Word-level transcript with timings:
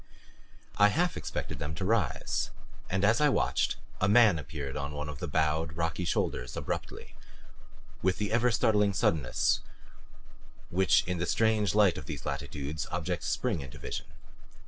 I 0.79 0.87
half 0.87 1.15
expected 1.15 1.59
them 1.59 1.75
to 1.75 1.85
rise 1.85 2.49
and 2.89 3.05
as 3.05 3.21
I 3.21 3.29
watched 3.29 3.75
a 3.99 4.09
man 4.09 4.39
appeared 4.39 4.75
on 4.75 4.93
one 4.95 5.07
of 5.07 5.19
the 5.19 5.27
bowed, 5.27 5.73
rocky 5.77 6.05
shoulders, 6.05 6.57
abruptly, 6.57 7.13
with 8.01 8.17
the 8.17 8.31
ever 8.31 8.49
startling 8.49 8.93
suddenness 8.95 9.61
which 10.71 11.03
in 11.05 11.19
the 11.19 11.27
strange 11.27 11.75
light 11.75 11.99
of 11.99 12.07
these 12.07 12.25
latitudes 12.25 12.87
objects 12.89 13.27
spring 13.27 13.61
into 13.61 13.77
vision. 13.77 14.07